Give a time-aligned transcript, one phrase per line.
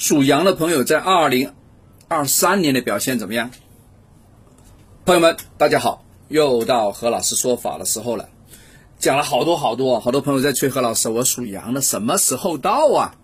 [0.00, 1.52] 属羊的朋友在二零
[2.08, 3.50] 二三年的表现怎么样？
[5.04, 8.30] 朋友们，大家好，又到何老师说法的时候了。
[8.98, 13.14] 讲了好多好多，好多朋友在催何老师，我属羊的什么时候到啊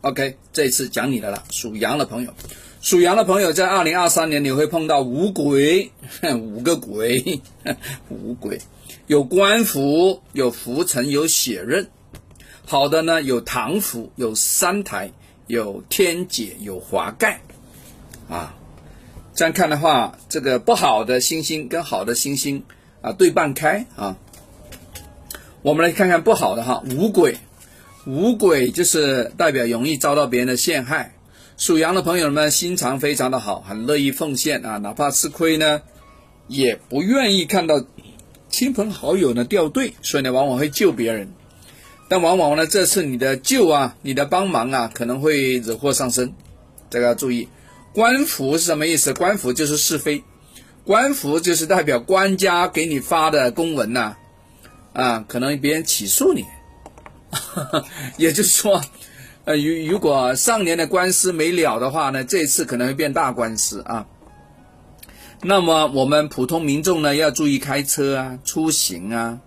[0.00, 2.34] ？OK，这一次讲你的了，属羊的朋友，
[2.80, 5.92] 属羊的朋友在二零二三年你会碰到五鬼，
[6.34, 7.40] 五个鬼，
[8.10, 8.60] 五鬼，
[9.06, 11.88] 有官符，有福辰，有血刃。
[12.66, 15.12] 好的呢，有唐符，有三台。
[15.48, 17.40] 有天解，有华盖，
[18.28, 18.54] 啊，
[19.34, 22.62] 这样看的话，这个不好的星星跟好的星星
[23.00, 24.16] 啊对半开啊。
[25.62, 27.38] 我们来看看不好的哈，五鬼，
[28.06, 31.14] 五鬼就是代表容易遭到别人的陷害。
[31.56, 35.80] 属羊的朋友们心肠非常的好，很乐意奉献啊，哪怕吃亏呢，
[36.46, 37.82] 也不愿意看到
[38.50, 41.32] 亲朋好友呢掉队，所以呢，往往会救别人。
[42.08, 46.32] 但往往呢，这次你的救啊，你的帮忙啊，可能会惹祸上身，
[46.88, 47.48] 这个要注意。
[47.92, 49.12] 官服是什么意思？
[49.12, 50.22] 官服就是是非，
[50.84, 54.16] 官服就是代表官家给你发的公文呐，
[54.94, 56.44] 啊，可能别人起诉你，
[58.16, 58.80] 也就是说，
[59.44, 64.06] 呃，如如果上年的官司没了的话呢，这次可能会变大官司啊。
[65.42, 69.40] 那么我们普通民众呢，要注意开车啊，出行啊。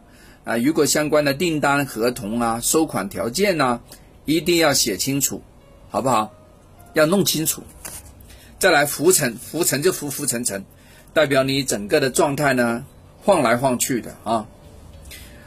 [0.44, 3.82] 啊，如果相关的订单合同啊、收款条件呢，
[4.26, 5.44] 一定要写清楚，
[5.90, 6.34] 好不好？
[6.94, 7.64] 要弄清楚。
[8.60, 10.66] 再来浮沉，浮沉就浮浮沉沉，
[11.14, 12.86] 代表你整个的状态呢
[13.24, 14.48] 晃来晃去的啊。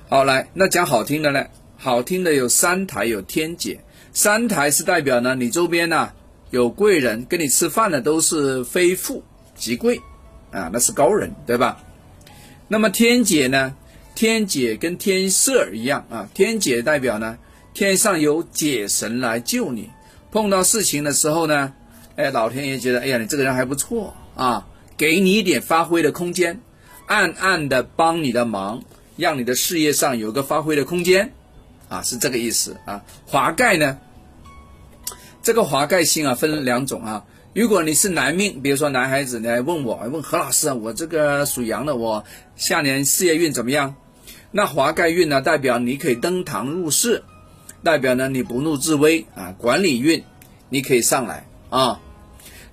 [0.09, 3.81] 好，来，那讲好听的呢，好听的有三台有天解，
[4.13, 6.13] 三台是代表呢你周边呢
[6.51, 9.23] 有贵人跟你吃饭的都是非富
[9.57, 10.01] 即贵
[10.51, 11.83] 啊，那是高人对吧？
[12.69, 13.77] 那么天解呢？
[14.15, 17.37] 天解跟天赦一样啊，天解代表呢，
[17.73, 19.91] 天上有解神来救你，
[20.31, 21.73] 碰到事情的时候呢，
[22.17, 26.61] 哎，老天爷觉得，哎呀，你这个人还不错啊，给你一点发挥的空间，
[27.07, 28.85] 暗暗的帮你的忙，
[29.17, 31.33] 让你的事业上有个发挥的空间，
[31.89, 33.03] 啊，是这个意思啊。
[33.27, 33.99] 华盖呢，
[35.43, 42.25] 这个华盖星啊分两种啊，如果你是男命，比如说男孩子你来问我，问何老师，我这个属羊的，我
[42.55, 43.97] 下年事业运怎么样？
[44.57, 47.25] 那华盖运呢，代表你可以登堂入室，
[47.83, 49.53] 代表呢你不怒自威啊。
[49.59, 50.23] 管理运，
[50.69, 52.01] 你可以上来啊。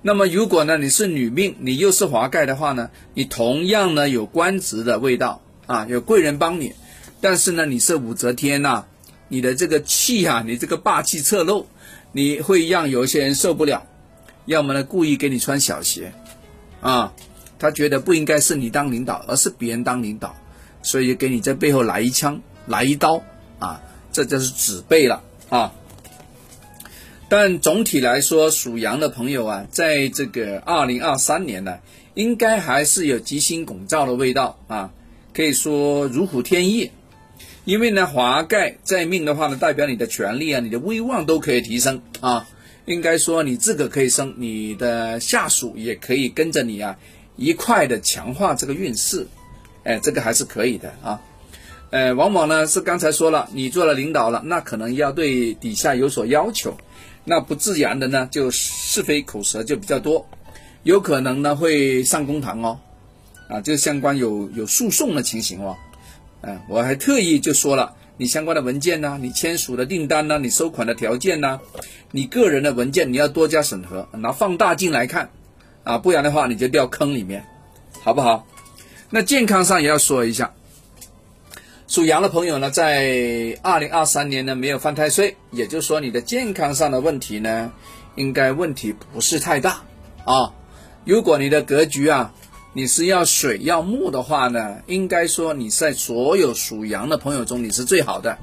[0.00, 6.72] 那么如果呢你是女命，你又是华盖的话呢，你同样呢有官职的味道啊，有贵人帮你。
[7.20, 8.84] 但是呢你是武则天呐，
[9.26, 11.66] 你的这个气啊，你这个霸气侧漏，
[12.12, 13.82] 你会让有些人受不了，
[14.46, 16.12] 要么呢故意给你穿小鞋
[16.80, 17.12] 啊，
[17.58, 20.36] 他觉得不应该是你当领导，而是别人当领导。
[20.82, 23.22] 所以给你在背后来一枪，来一刀，
[23.58, 23.80] 啊，
[24.12, 25.72] 这就是纸背了啊。
[27.28, 31.78] 但总体来说，属羊的朋友啊，在这个二零二三年呢，
[32.14, 34.92] 应该还是有吉星拱照的味道啊，
[35.32, 36.90] 可以说如虎添翼。
[37.64, 42.48] 因为呢，华盖在命的话呢，代表你的权力啊，你的威望都可以提升啊。
[42.84, 46.98] 应该说你自个可以升，你的下属也可以跟着你啊，
[47.36, 49.26] 一块的强化这个运势。
[49.84, 51.20] 哎，这个还是可以的啊，
[51.90, 56.76] 呃，往往呢是刚才说了，你做了领导了，那可能要对底下有所要求，
[57.24, 60.24] 那不自然的呢，就是非口舌就比较多，
[60.84, 62.78] 有可能呢会上公堂哦，
[63.48, 65.76] 啊，就相关有有诉讼的情形哦，
[66.42, 71.60] 嗯，我还特意就说了，你相关的文件呢，你签署的订单呢，你收款的条件呢，
[72.12, 75.30] 你个人的文件你要多加审核，拿放大镜来看，
[75.82, 77.44] 啊，不然的话你就掉坑里面，
[78.00, 78.46] 好不好？
[79.14, 80.54] 那健康上也要说一下，
[81.86, 87.70] 属羊的朋友呢，在二零二三年呢没有犯太岁，也就是说你的健康上的问题呢，
[88.14, 89.82] 应该问题不是太大
[90.24, 90.54] 啊。
[91.04, 92.32] 如果你的格局啊，
[92.72, 98.38] 你是要水要木的话呢，应该说你在所有属羊的朋友中你是最好的。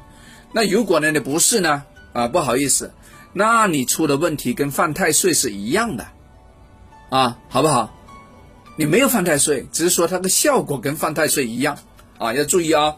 [0.54, 1.84] 那如果呢你不是呢
[2.14, 2.94] 啊，不好意思，
[3.34, 6.06] 那你出的问题跟犯太岁是一样的
[7.10, 7.96] 啊，好不好？
[8.80, 11.78] 你没有犯太岁，只是说它的效果跟犯太岁一样
[12.18, 12.96] 啊，要注意啊！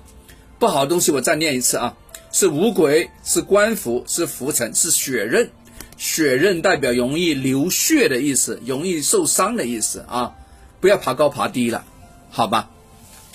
[0.60, 1.96] 不好的东西我再念一次啊，
[2.32, 5.50] 是五鬼，是官符，是浮尘，是血刃。
[5.98, 10.36] 血刃代表容易流血的意思，容易受伤的意思啊！
[10.80, 11.84] 不要爬高爬低了，
[12.30, 12.70] 好吧？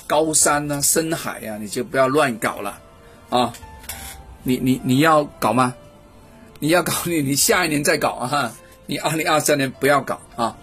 [0.06, 2.78] 高山呢，深海呀，你就不要乱搞了
[3.28, 3.52] 啊！
[4.44, 5.75] 你你你要搞吗？
[6.60, 8.54] 你要搞你你下一年再搞啊！
[8.87, 10.56] 你二零二三年不要搞啊！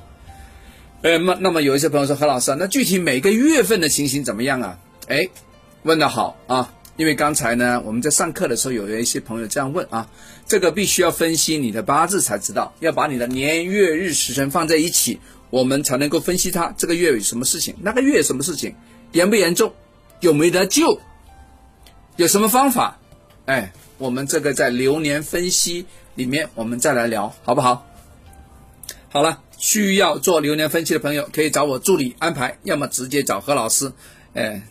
[1.04, 4.80] 呃，那那么有一些朋友说何老师，那具体每个月份的情形怎么样啊？
[5.10, 5.28] 哎，
[5.82, 10.10] 问的好啊，因为刚才呢，我们在上课的时候，有一些朋友这样问啊，
[10.48, 15.20] 这个必须要分析你的八字才知道，要把你的年月日时辰放在一起，
[15.50, 18.74] 我们才能够分析它这个月有什么事情，那个月有什么事情，
[19.12, 19.74] 严不严重，
[20.22, 21.02] 有没得救，
[22.16, 22.98] 有什么方法？
[23.46, 25.86] 哎，我们这个在流年分析
[26.16, 27.86] 里面，我们再来聊，好不好？
[29.10, 33.90] 好了，需要做流量分析的朋友，可以找我助理安排，要么直接找何老师，
[34.34, 34.62] 哎，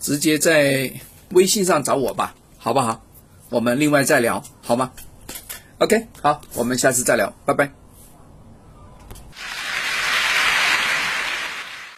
[0.00, 0.92] 直接在。
[1.30, 3.04] 微信上找我吧，好不好？
[3.50, 4.90] 我们另外再聊，好吗
[5.78, 7.79] ？OK，好，我们下次再聊，拜拜。